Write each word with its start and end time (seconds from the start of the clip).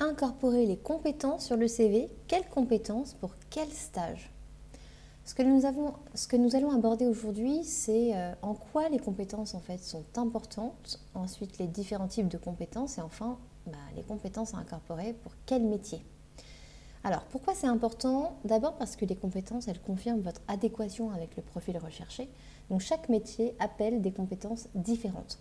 incorporer 0.00 0.66
les 0.66 0.76
compétences 0.76 1.46
sur 1.46 1.56
le 1.56 1.68
CV. 1.68 2.08
Quelles 2.26 2.48
compétences 2.48 3.14
pour 3.14 3.34
quel 3.50 3.68
stage? 3.68 4.32
Ce 5.24 5.34
que, 5.34 5.42
nous 5.42 5.64
avons, 5.64 5.92
ce 6.14 6.26
que 6.26 6.36
nous 6.36 6.56
allons 6.56 6.72
aborder 6.72 7.06
aujourd'hui, 7.06 7.62
c'est 7.62 8.16
euh, 8.16 8.32
en 8.42 8.54
quoi 8.54 8.88
les 8.88 8.98
compétences 8.98 9.54
en 9.54 9.60
fait 9.60 9.78
sont 9.78 10.04
importantes, 10.16 10.98
ensuite 11.14 11.58
les 11.58 11.68
différents 11.68 12.08
types 12.08 12.26
de 12.26 12.38
compétences 12.38 12.98
et 12.98 13.00
enfin 13.00 13.38
bah, 13.66 13.78
les 13.94 14.02
compétences 14.02 14.54
à 14.54 14.56
incorporer 14.56 15.12
pour 15.12 15.32
quel 15.46 15.62
métier? 15.62 16.02
Alors 17.04 17.22
pourquoi 17.30 17.54
c'est 17.54 17.66
important? 17.66 18.36
D'abord 18.44 18.74
parce 18.74 18.96
que 18.96 19.04
les 19.04 19.16
compétences, 19.16 19.68
elles 19.68 19.80
confirment 19.80 20.20
votre 20.20 20.40
adéquation 20.48 21.12
avec 21.12 21.36
le 21.36 21.42
profil 21.42 21.78
recherché. 21.78 22.28
Donc 22.68 22.80
chaque 22.80 23.08
métier 23.08 23.54
appelle 23.58 24.00
des 24.00 24.12
compétences 24.12 24.68
différentes. 24.74 25.38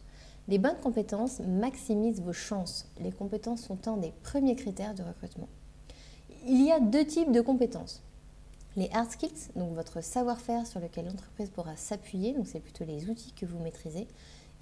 Les 0.50 0.58
bonnes 0.58 0.80
compétences 0.82 1.42
maximisent 1.42 2.22
vos 2.22 2.34
chances. 2.34 2.88
Les 3.00 3.12
compétences 3.12 3.62
sont 3.62 3.88
un 3.88 3.98
des 3.98 4.12
premiers 4.24 4.56
critères 4.56 4.96
de 4.96 5.04
recrutement. 5.04 5.48
Il 6.48 6.66
y 6.66 6.72
a 6.72 6.80
deux 6.80 7.06
types 7.06 7.32
de 7.32 7.42
compétences. 7.42 8.02
Les 8.76 8.90
hard 8.92 9.12
skills, 9.12 9.52
donc 9.56 9.76
votre 9.76 10.02
savoir-faire 10.02 10.66
sur 10.66 10.80
lequel 10.80 11.06
l'entreprise 11.06 11.52
pourra 11.52 11.76
s'appuyer, 11.76 12.34
donc 12.34 12.48
c'est 12.48 12.62
plutôt 12.62 12.84
les 12.84 13.12
outils 13.12 13.32
que 13.34 13.46
vous 13.46 13.60
maîtrisez. 13.60 14.08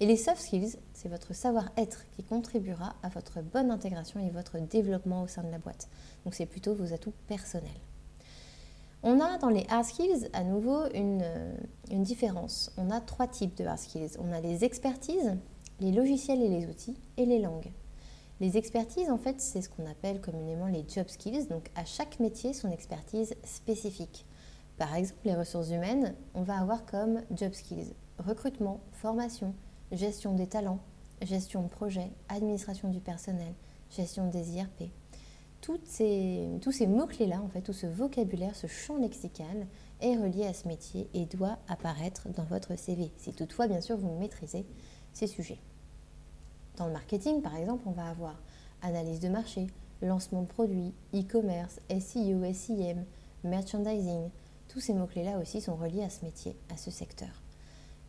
Et 0.00 0.04
les 0.04 0.18
soft 0.18 0.42
skills, 0.42 0.76
c'est 0.92 1.08
votre 1.08 1.34
savoir-être 1.34 2.04
qui 2.10 2.22
contribuera 2.22 2.94
à 3.02 3.08
votre 3.08 3.40
bonne 3.40 3.70
intégration 3.70 4.20
et 4.20 4.28
votre 4.28 4.58
développement 4.58 5.22
au 5.22 5.26
sein 5.26 5.42
de 5.42 5.50
la 5.50 5.58
boîte. 5.58 5.88
Donc 6.26 6.34
c'est 6.34 6.44
plutôt 6.44 6.74
vos 6.74 6.92
atouts 6.92 7.14
personnels. 7.28 7.70
On 9.02 9.20
a 9.20 9.38
dans 9.38 9.48
les 9.48 9.64
hard 9.70 9.86
skills 9.86 10.28
à 10.34 10.44
nouveau 10.44 10.84
une, 10.92 11.24
une 11.90 12.02
différence. 12.02 12.72
On 12.76 12.90
a 12.90 13.00
trois 13.00 13.26
types 13.26 13.56
de 13.56 13.64
hard 13.64 13.78
skills. 13.78 14.18
On 14.18 14.32
a 14.32 14.40
les 14.40 14.64
expertises, 14.64 15.36
les 15.80 15.92
logiciels 15.92 16.42
et 16.42 16.48
les 16.48 16.66
outils, 16.66 16.96
et 17.16 17.26
les 17.26 17.38
langues. 17.38 17.70
Les 18.40 18.56
expertises, 18.56 19.10
en 19.10 19.18
fait, 19.18 19.40
c'est 19.40 19.62
ce 19.62 19.68
qu'on 19.68 19.86
appelle 19.86 20.20
communément 20.20 20.66
les 20.66 20.84
job 20.88 21.08
skills, 21.08 21.48
donc 21.48 21.70
à 21.74 21.84
chaque 21.84 22.20
métier 22.20 22.52
son 22.52 22.70
expertise 22.70 23.34
spécifique. 23.44 24.26
Par 24.76 24.94
exemple, 24.94 25.20
les 25.24 25.34
ressources 25.34 25.70
humaines, 25.70 26.14
on 26.34 26.42
va 26.42 26.58
avoir 26.60 26.86
comme 26.86 27.22
job 27.32 27.52
skills 27.52 27.94
recrutement, 28.18 28.80
formation, 28.92 29.54
gestion 29.92 30.34
des 30.34 30.46
talents, 30.46 30.80
gestion 31.22 31.62
de 31.62 31.68
projet, 31.68 32.10
administration 32.28 32.88
du 32.88 33.00
personnel, 33.00 33.54
gestion 33.90 34.28
des 34.28 34.56
IRP. 34.56 34.90
Tous 35.60 35.80
ces 35.84 36.86
mots-clés-là, 36.86 37.40
en 37.40 37.48
fait, 37.48 37.62
tout 37.62 37.72
ce 37.72 37.86
vocabulaire, 37.86 38.54
ce 38.54 38.68
champ 38.68 38.96
lexical 38.96 39.66
est 40.00 40.16
relié 40.16 40.46
à 40.46 40.54
ce 40.54 40.68
métier 40.68 41.08
et 41.14 41.26
doit 41.26 41.58
apparaître 41.66 42.28
dans 42.28 42.44
votre 42.44 42.76
CV, 42.78 43.10
si 43.16 43.32
toutefois, 43.32 43.66
bien 43.66 43.80
sûr, 43.80 43.96
vous 43.96 44.16
maîtrisez 44.18 44.64
sujets. 45.26 45.58
Dans 46.76 46.86
le 46.86 46.92
marketing, 46.92 47.42
par 47.42 47.56
exemple, 47.56 47.82
on 47.86 47.92
va 47.92 48.06
avoir 48.08 48.40
analyse 48.82 49.20
de 49.20 49.28
marché, 49.28 49.66
lancement 50.02 50.42
de 50.42 50.46
produits, 50.46 50.94
e-commerce, 51.14 51.80
SEO, 51.90 52.44
SEM, 52.52 53.04
merchandising. 53.44 54.30
Tous 54.68 54.80
ces 54.80 54.94
mots-clés-là 54.94 55.38
aussi 55.38 55.60
sont 55.60 55.76
reliés 55.76 56.04
à 56.04 56.10
ce 56.10 56.24
métier, 56.24 56.56
à 56.72 56.76
ce 56.76 56.90
secteur. 56.90 57.42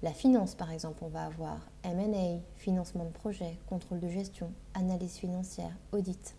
La 0.01 0.13
finance, 0.13 0.55
par 0.55 0.71
exemple, 0.71 1.03
on 1.03 1.09
va 1.09 1.25
avoir 1.25 1.57
MA, 1.83 2.39
financement 2.55 3.05
de 3.05 3.09
projet, 3.09 3.57
contrôle 3.67 3.99
de 3.99 4.09
gestion, 4.09 4.51
analyse 4.73 5.15
financière, 5.15 5.75
audit. 5.91 6.35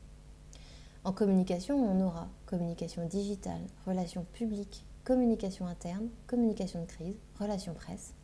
En 1.05 1.13
communication, 1.13 1.77
on 1.77 2.01
aura 2.01 2.29
communication 2.47 3.07
digitale, 3.07 3.61
relations 3.87 4.25
publiques, 4.33 4.85
communication 5.05 5.67
interne, 5.67 6.09
communication 6.27 6.83
de 6.83 6.87
crise, 6.87 7.17
relations 7.39 7.75
presse, 7.75 8.15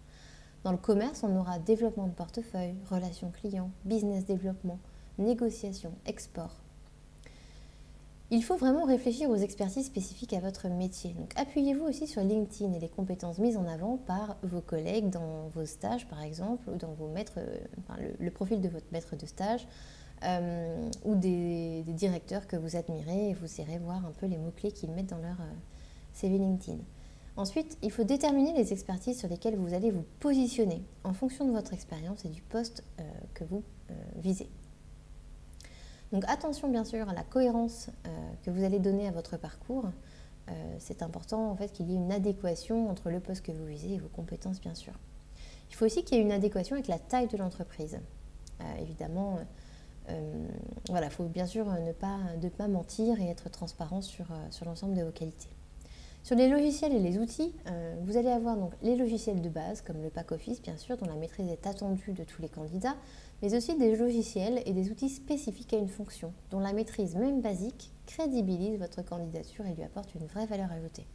dans 0.65 0.73
le 0.73 0.79
commerce, 0.79 1.23
on 1.23 1.37
aura 1.37 1.59
développement 1.59 2.07
de 2.07 2.13
portefeuille, 2.13 2.75
relations 2.91 3.31
clients, 3.31 3.71
business 3.85 4.25
développement, 4.25 4.79
négociation, 5.19 5.93
export. 6.07 6.57
Il 8.33 8.43
faut 8.43 8.57
vraiment 8.57 8.85
réfléchir 8.85 9.31
aux 9.31 9.37
expertises 9.37 9.87
spécifiques 9.87 10.33
à 10.33 10.41
votre 10.41 10.69
métier. 10.69 11.13
Donc 11.13 11.33
appuyez-vous 11.37 11.85
aussi 11.85 12.09
sur 12.09 12.23
LinkedIn 12.23 12.73
et 12.73 12.81
les 12.81 12.89
compétences 12.89 13.39
mises 13.39 13.57
en 13.57 13.67
avant 13.67 13.99
par 13.99 14.37
vos 14.43 14.61
collègues 14.61 15.11
dans 15.11 15.49
vos 15.55 15.65
stages 15.65 16.09
par 16.09 16.21
exemple, 16.23 16.69
ou 16.69 16.75
dans 16.75 16.93
vos 16.95 17.07
maîtres, 17.07 17.39
enfin, 17.79 18.01
le, 18.19 18.31
profil 18.33 18.61
de 18.61 18.69
votre 18.69 18.87
maître 18.91 19.15
de 19.15 19.27
stage, 19.27 19.69
euh, 20.25 20.91
ou 21.05 21.15
des, 21.15 21.85
directeurs 21.87 22.49
que 22.49 22.57
vous 22.57 22.75
admirez 22.75 23.31
et 23.31 23.35
vous 23.35 23.61
irez 23.61 23.79
voir 23.79 24.05
un 24.05 24.13
peu 24.19 24.27
les 24.27 24.39
mots-clés 24.39 24.73
qu'ils 24.73 24.91
mettent 24.91 25.11
dans 25.11 25.19
leur 25.19 25.41
euh, 25.41 25.53
CV 26.13 26.39
LinkedIn. 26.39 26.79
Ensuite, 27.37 27.77
il 27.83 27.93
faut 27.93 28.05
déterminer 28.05 28.55
les 28.55 28.73
expertises 28.73 29.19
sur 29.19 29.29
lesquelles 29.29 29.57
vous 29.57 29.75
allez 29.75 29.91
vous 29.91 30.05
positionner 30.21 30.83
en 31.05 31.13
fonction 31.13 31.45
de 31.45 31.53
votre 31.53 31.75
expérience 31.75 32.25
et 32.25 32.31
du 32.31 32.41
poste 32.41 32.83
euh, 32.99 33.03
que 33.35 33.45
vous 33.45 33.63
euh, 33.91 33.95
visez. 34.17 34.49
Donc 36.13 36.25
attention 36.29 36.71
bien 36.71 36.85
sûr 36.85 37.09
à 37.09 37.13
la 37.13 37.25
cohérence 37.25 37.91
euh, 38.07 38.11
que 38.43 38.51
vous 38.51 38.65
allez 38.65 38.79
donner 38.79 39.07
à 39.07 39.11
votre 39.11 39.37
parcours. 39.37 39.91
c'est 40.79 41.03
important 41.03 41.51
en 41.51 41.57
fait 41.57 41.73
qu'il 41.73 41.91
y 41.91 41.95
ait 41.95 41.97
une 41.97 42.13
adéquation 42.13 42.89
entre 42.89 43.11
le 43.11 43.19
poste 43.19 43.45
que 43.45 43.51
vous 43.51 43.67
visez 43.67 43.95
et 43.95 43.99
vos 43.99 44.09
compétences 44.09 44.61
bien 44.61 44.77
sûr. 44.77 44.93
Il 45.69 45.75
faut 45.75 45.85
aussi 45.85 46.05
qu'il 46.05 46.17
y 46.17 46.21
ait 46.21 46.25
une 46.25 46.33
adéquation 46.33 46.75
avec 46.77 46.87
la 46.87 47.01
taille 47.01 47.27
de 47.27 47.37
l'entreprise. 47.37 47.99
évidemment, 48.79 49.41
il 50.09 51.11
faut 51.11 51.25
bien 51.25 51.47
sûr 51.47 51.67
ne 51.67 51.93
pas, 51.93 52.69
mentir 52.69 53.21
et 53.21 53.29
être 53.29 53.51
transparent 53.51 54.03
sur 54.03 54.27
l'ensemble 54.65 54.95
de 54.95 55.03
vos 55.03 55.11
qualités. 55.11 55.56
Sur 56.27 56.35
les 56.35 56.49
logiciels 56.49 56.93
et 56.93 56.99
les 56.99 57.19
outils, 57.19 57.53
euh, 57.69 57.95
vous 58.03 58.17
allez 58.17 58.31
avoir 58.31 58.57
les 58.83 58.97
logiciels 58.97 59.41
de 59.41 59.49
base, 59.49 59.81
comme 59.81 60.03
le 60.03 60.11
pack 60.11 60.33
office 60.33 60.61
bien 60.61 60.77
sûr, 60.77 60.97
dont 60.97 61.07
la 61.07 61.15
maîtrise 61.15 61.49
est 61.49 61.69
attendue 61.69 62.11
de 62.11 62.25
tous 62.25 62.43
les 62.43 62.49
candidats, 62.49 62.97
mais 63.43 63.55
aussi 63.55 63.79
des 63.79 63.95
logiciels 63.95 64.61
et 64.67 64.73
des 64.73 64.91
outils 64.91 65.09
spécifiques 65.09 65.73
à 65.73 65.77
une 65.77 65.87
fonction, 65.87 66.33
dont 66.51 66.59
la 66.59 66.73
maîtrise 66.73 67.15
même 67.15 67.43
basique 67.43 67.93
crédibilise 68.07 68.77
votre 68.77 69.03
candidature 69.03 69.67
et 69.67 69.75
lui 69.77 69.85
apporte 69.85 70.17
une 70.17 70.27
vraie 70.27 70.47
valeur 70.47 70.73
ajoutée. 70.73 71.07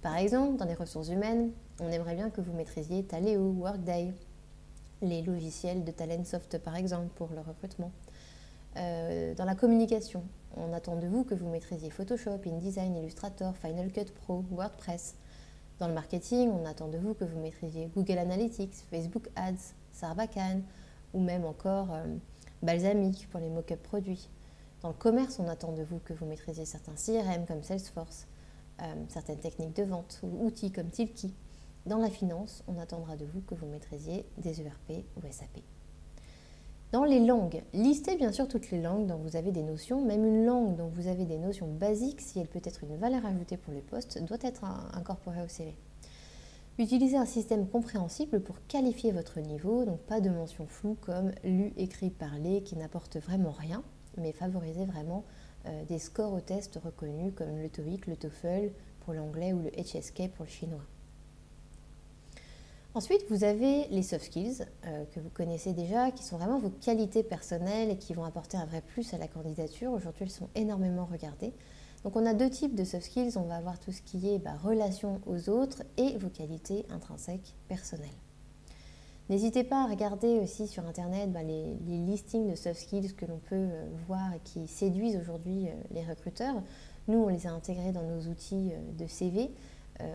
Par 0.00 0.16
exemple, 0.16 0.56
dans 0.56 0.64
les 0.64 0.72
ressources 0.72 1.10
humaines, 1.10 1.50
on 1.82 1.90
aimerait 1.90 2.14
bien 2.14 2.30
que 2.30 2.40
vous 2.40 2.54
maîtrisiez 2.54 3.02
Taleo, 3.02 3.50
Workday, 3.50 4.14
les 5.02 5.20
logiciels 5.20 5.84
de 5.84 5.90
Talentsoft 5.90 6.56
par 6.56 6.74
exemple 6.74 7.08
pour 7.16 7.28
le 7.34 7.40
recrutement. 7.40 7.92
Euh, 8.78 9.34
dans 9.34 9.44
la 9.44 9.54
communication, 9.54 10.22
on 10.56 10.72
attend 10.72 10.96
de 10.96 11.06
vous 11.06 11.24
que 11.24 11.34
vous 11.34 11.48
maîtrisiez 11.48 11.90
Photoshop, 11.90 12.40
InDesign, 12.46 12.96
Illustrator, 12.96 13.56
Final 13.56 13.90
Cut 13.90 14.12
Pro, 14.14 14.44
WordPress. 14.50 15.16
Dans 15.78 15.88
le 15.88 15.94
marketing, 15.94 16.50
on 16.50 16.64
attend 16.64 16.88
de 16.88 16.98
vous 16.98 17.14
que 17.14 17.24
vous 17.24 17.38
maîtrisiez 17.40 17.90
Google 17.94 18.18
Analytics, 18.18 18.74
Facebook 18.90 19.28
Ads, 19.36 19.74
Sarbacane 19.92 20.62
ou 21.14 21.20
même 21.20 21.44
encore 21.44 21.92
euh, 21.92 22.04
pour 23.30 23.40
les 23.40 23.48
mock-up 23.48 23.82
produits. 23.82 24.28
Dans 24.82 24.88
le 24.88 24.94
commerce, 24.94 25.38
on 25.38 25.48
attend 25.48 25.72
de 25.72 25.82
vous 25.82 25.98
que 25.98 26.12
vous 26.12 26.26
maîtrisiez 26.26 26.64
certains 26.64 26.94
CRM 26.94 27.46
comme 27.46 27.62
Salesforce, 27.62 28.26
euh, 28.82 28.94
certaines 29.08 29.40
techniques 29.40 29.74
de 29.76 29.82
vente 29.82 30.20
ou 30.22 30.46
outils 30.46 30.70
comme 30.70 30.90
Tilki. 30.90 31.34
Dans 31.86 31.98
la 31.98 32.10
finance, 32.10 32.62
on 32.68 32.78
attendra 32.78 33.16
de 33.16 33.24
vous 33.24 33.40
que 33.40 33.54
vous 33.54 33.66
maîtrisiez 33.66 34.24
des 34.36 34.60
ERP 34.60 35.04
ou 35.16 35.20
SAP. 35.30 35.62
Dans 36.90 37.04
les 37.04 37.20
langues, 37.20 37.62
listez 37.74 38.16
bien 38.16 38.32
sûr 38.32 38.48
toutes 38.48 38.70
les 38.70 38.80
langues 38.80 39.06
dont 39.06 39.18
vous 39.18 39.36
avez 39.36 39.52
des 39.52 39.62
notions, 39.62 40.00
même 40.00 40.24
une 40.24 40.46
langue 40.46 40.74
dont 40.74 40.88
vous 40.88 41.06
avez 41.06 41.26
des 41.26 41.36
notions 41.36 41.68
basiques, 41.68 42.22
si 42.22 42.38
elle 42.38 42.48
peut 42.48 42.62
être 42.64 42.82
une 42.82 42.96
valeur 42.96 43.26
ajoutée 43.26 43.58
pour 43.58 43.74
les 43.74 43.82
postes, 43.82 44.24
doit 44.24 44.38
être 44.40 44.64
incorporée 44.94 45.42
au 45.42 45.48
CV. 45.48 45.76
Utilisez 46.78 47.18
un 47.18 47.26
système 47.26 47.68
compréhensible 47.68 48.40
pour 48.40 48.56
qualifier 48.68 49.12
votre 49.12 49.38
niveau, 49.40 49.84
donc 49.84 50.00
pas 50.00 50.22
de 50.22 50.30
mentions 50.30 50.66
floues 50.66 50.96
comme 51.02 51.32
lu, 51.44 51.74
écrit, 51.76 52.08
parlé 52.08 52.62
qui 52.62 52.74
n'apportent 52.74 53.18
vraiment 53.18 53.52
rien, 53.52 53.82
mais 54.16 54.32
favorisez 54.32 54.86
vraiment 54.86 55.24
euh, 55.66 55.84
des 55.84 55.98
scores 55.98 56.32
au 56.32 56.40
test 56.40 56.80
reconnus 56.82 57.34
comme 57.36 57.58
le 57.58 57.68
TOEIC, 57.68 58.06
le 58.06 58.16
TOEFL 58.16 58.70
pour 59.00 59.12
l'anglais 59.12 59.52
ou 59.52 59.60
le 59.60 59.70
HSK 59.70 60.30
pour 60.34 60.46
le 60.46 60.50
chinois. 60.50 60.86
Ensuite, 62.98 63.26
vous 63.30 63.44
avez 63.44 63.86
les 63.90 64.02
soft 64.02 64.24
skills 64.24 64.66
euh, 64.84 65.04
que 65.14 65.20
vous 65.20 65.30
connaissez 65.30 65.72
déjà, 65.72 66.10
qui 66.10 66.24
sont 66.24 66.36
vraiment 66.36 66.58
vos 66.58 66.68
qualités 66.68 67.22
personnelles 67.22 67.90
et 67.90 67.96
qui 67.96 68.12
vont 68.12 68.24
apporter 68.24 68.56
un 68.56 68.66
vrai 68.66 68.82
plus 68.84 69.14
à 69.14 69.18
la 69.18 69.28
candidature. 69.28 69.92
Aujourd'hui, 69.92 70.24
elles 70.24 70.30
sont 70.30 70.48
énormément 70.56 71.04
regardées. 71.04 71.52
Donc, 72.02 72.16
on 72.16 72.26
a 72.26 72.34
deux 72.34 72.50
types 72.50 72.74
de 72.74 72.82
soft 72.82 73.04
skills. 73.04 73.38
On 73.38 73.42
va 73.42 73.54
avoir 73.54 73.78
tout 73.78 73.92
ce 73.92 74.02
qui 74.02 74.28
est 74.28 74.40
bah, 74.40 74.56
relation 74.64 75.20
aux 75.28 75.48
autres 75.48 75.84
et 75.96 76.18
vos 76.18 76.28
qualités 76.28 76.86
intrinsèques 76.90 77.54
personnelles. 77.68 78.08
N'hésitez 79.28 79.62
pas 79.62 79.84
à 79.84 79.86
regarder 79.86 80.40
aussi 80.40 80.66
sur 80.66 80.84
Internet 80.84 81.30
bah, 81.30 81.44
les, 81.44 81.76
listings 81.86 82.50
de 82.50 82.56
soft 82.56 82.80
skills 82.80 83.14
que 83.14 83.26
l'on 83.26 83.38
peut 83.38 83.54
euh, 83.54 83.84
voir 84.08 84.34
et 84.34 84.40
qui 84.42 84.66
séduisent 84.66 85.18
aujourd'hui 85.18 85.68
euh, 85.68 85.72
les 85.92 86.02
recruteurs. 86.02 86.64
Nous, 87.06 87.18
on 87.18 87.28
les 87.28 87.46
a 87.46 87.52
intégrés 87.52 87.92
dans 87.92 88.02
nos 88.02 88.22
outils 88.28 88.72
de 88.98 89.06
CV. 89.06 89.52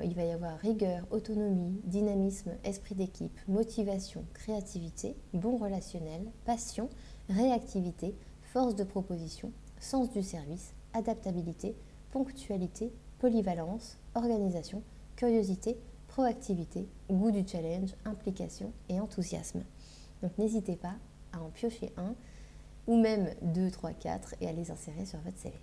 Il 0.03 0.15
va 0.15 0.24
y 0.24 0.31
avoir 0.31 0.57
rigueur, 0.59 1.06
autonomie, 1.12 1.81
dynamisme, 1.83 2.51
esprit 2.63 2.95
d'équipe, 2.95 3.38
motivation, 3.47 4.25
créativité, 4.33 5.15
bon 5.33 5.57
relationnel, 5.57 6.21
passion, 6.45 6.89
réactivité, 7.30 8.15
force 8.41 8.75
de 8.75 8.83
proposition, 8.83 9.51
sens 9.80 10.09
du 10.12 10.24
service, 10.24 10.74
adaptabilité, 10.94 11.75
ponctualité, 12.12 12.94
polyvalence, 13.19 13.97
organisation, 14.15 14.83
curiosité, 15.15 15.77
proactivité, 16.07 16.88
goût 17.09 17.31
du 17.31 17.47
challenge, 17.47 17.95
implication 18.06 18.71
et 18.89 19.00
enthousiasme. 19.00 19.63
Donc 20.21 20.38
n'hésitez 20.38 20.75
pas 20.75 20.95
à 21.31 21.41
en 21.41 21.50
piocher 21.50 21.91
un 21.97 22.15
ou 22.88 22.97
même 22.97 23.29
deux, 23.41 23.71
trois, 23.71 23.94
quatre 23.94 24.36
et 24.41 24.47
à 24.47 24.51
les 24.51 24.71
insérer 24.71 25.06
sur 25.06 25.19
votre 25.19 25.38
CV. 25.38 25.56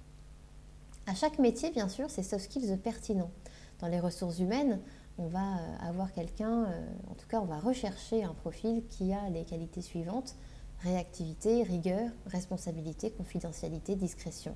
À 1.07 1.15
chaque 1.15 1.39
métier, 1.39 1.71
bien 1.71 1.89
sûr, 1.89 2.11
c'est 2.11 2.23
soft 2.23 2.45
skills 2.45 2.77
pertinents. 2.77 3.31
Dans 3.81 3.89
les 3.89 4.01
ressources 4.01 4.39
humaines, 4.39 4.81
on 5.19 5.27
va 5.27 5.59
euh, 5.59 5.89
avoir 5.89 6.13
quelqu'un, 6.13 6.65
euh, 6.65 6.87
en 7.11 7.15
tout 7.15 7.27
cas, 7.29 7.41
on 7.41 7.47
va 7.47 7.59
rechercher 7.59 8.25
un 8.25 8.35
profil 8.35 8.85
qui 8.89 9.13
a 9.13 9.29
les 9.31 9.45
qualités 9.45 9.83
suivantes 9.83 10.37
réactivité, 10.83 11.63
rigueur, 11.63 12.11
responsabilité, 12.27 13.11
confidentialité, 13.11 13.97
discrétion. 13.97 14.55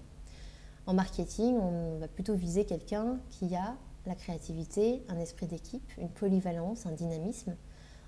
En 0.86 0.94
marketing, 0.94 1.56
on 1.56 1.98
va 1.98 2.08
plutôt 2.08 2.34
viser 2.34 2.64
quelqu'un 2.64 3.18
qui 3.30 3.54
a 3.54 3.76
la 4.06 4.14
créativité, 4.14 5.02
un 5.08 5.18
esprit 5.18 5.46
d'équipe, 5.46 5.90
une 5.98 6.08
polyvalence, 6.08 6.86
un 6.86 6.92
dynamisme. 6.92 7.56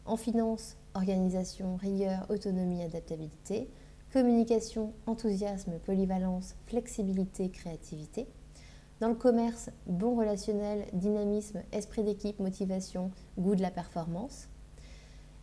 En 0.05 0.17
finance, 0.17 0.77
organisation, 0.95 1.77
rigueur, 1.77 2.27
autonomie, 2.31 2.83
adaptabilité. 2.83 3.69
Communication, 4.13 4.93
enthousiasme, 5.07 5.79
polyvalence, 5.85 6.55
flexibilité, 6.67 7.51
créativité. 7.51 8.27
Dans 8.99 9.09
le 9.09 9.15
commerce, 9.15 9.69
bon 9.87 10.17
relationnel, 10.17 10.87
dynamisme, 10.95 11.63
esprit 11.71 12.03
d'équipe, 12.03 12.41
motivation, 12.41 13.11
goût 13.39 13.55
de 13.55 13.61
la 13.61 13.71
performance. 13.71 14.49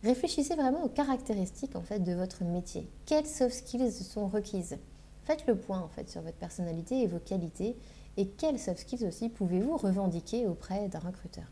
Réfléchissez 0.02 0.56
vraiment 0.56 0.82
aux 0.82 0.88
caractéristiques 0.88 1.76
en 1.76 1.82
fait 1.82 2.00
de 2.00 2.12
votre 2.14 2.42
métier. 2.42 2.90
Quelles 3.06 3.28
soft 3.28 3.54
skills 3.54 3.92
sont 3.92 4.26
requises? 4.26 4.76
Faites 5.22 5.46
le 5.46 5.56
point 5.56 5.80
en 5.80 5.88
fait 5.88 6.10
sur 6.10 6.20
votre 6.22 6.36
personnalité 6.36 7.02
et 7.02 7.06
vos 7.06 7.20
qualités 7.20 7.76
et 8.16 8.26
quelles 8.26 8.58
soft 8.58 8.80
skills 8.80 9.06
aussi 9.06 9.28
pouvez-vous 9.28 9.76
revendiquer 9.76 10.48
auprès 10.48 10.88
d'un 10.88 10.98
recruteur? 10.98 11.46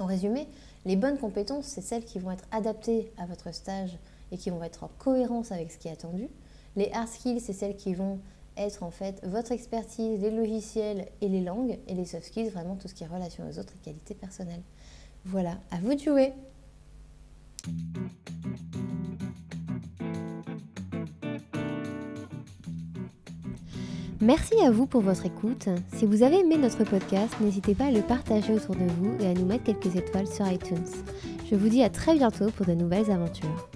En 0.00 0.06
résumé, 0.06 0.48
les 0.84 0.96
bonnes 0.96 1.18
compétences, 1.18 1.66
c'est 1.66 1.80
celles 1.80 2.04
qui 2.04 2.18
vont 2.18 2.32
être 2.32 2.44
adaptées 2.50 3.12
à 3.18 3.26
votre 3.26 3.54
stage 3.54 3.96
et 4.32 4.36
qui 4.36 4.50
vont 4.50 4.64
être 4.64 4.82
en 4.82 4.90
cohérence 4.98 5.52
avec 5.52 5.70
ce 5.70 5.78
qui 5.78 5.86
est 5.86 5.92
attendu. 5.92 6.28
Les 6.74 6.90
hard 6.92 7.06
skills, 7.06 7.40
c'est 7.40 7.52
celles 7.52 7.76
qui 7.76 7.94
vont 7.94 8.18
être 8.56 8.82
en 8.82 8.90
fait 8.90 9.20
votre 9.24 9.52
expertise, 9.52 10.20
les 10.20 10.30
logiciels 10.30 11.08
et 11.20 11.28
les 11.28 11.42
langues, 11.42 11.78
et 11.86 11.94
les 11.94 12.04
soft 12.04 12.26
skills, 12.26 12.50
vraiment 12.50 12.76
tout 12.76 12.88
ce 12.88 12.94
qui 12.94 13.04
est 13.04 13.06
relation 13.06 13.48
aux 13.48 13.58
autres 13.58 13.72
et 13.76 13.84
qualités 13.84 14.14
personnelles. 14.14 14.62
Voilà, 15.24 15.58
à 15.70 15.78
vous 15.78 15.94
de 15.94 16.00
jouer 16.00 16.32
Merci 24.20 24.54
à 24.64 24.70
vous 24.70 24.86
pour 24.86 25.02
votre 25.02 25.26
écoute. 25.26 25.68
Si 25.96 26.06
vous 26.06 26.22
avez 26.22 26.40
aimé 26.40 26.56
notre 26.56 26.84
podcast, 26.84 27.34
n'hésitez 27.40 27.74
pas 27.74 27.86
à 27.86 27.90
le 27.90 28.00
partager 28.00 28.54
autour 28.54 28.74
de 28.74 28.86
vous 28.98 29.16
et 29.20 29.26
à 29.26 29.34
nous 29.34 29.44
mettre 29.44 29.64
quelques 29.64 29.96
étoiles 29.96 30.26
sur 30.26 30.50
iTunes. 30.50 30.86
Je 31.50 31.56
vous 31.56 31.68
dis 31.68 31.82
à 31.82 31.90
très 31.90 32.14
bientôt 32.14 32.50
pour 32.50 32.64
de 32.64 32.72
nouvelles 32.72 33.10
aventures. 33.10 33.68